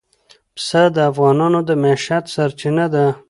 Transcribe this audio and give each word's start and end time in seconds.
پسه 0.55 0.81
د 0.95 0.97
افغانانو 1.11 1.59
د 1.67 1.69
معیشت 1.83 2.23
سرچینه 2.35 2.85
ده. 2.93 3.05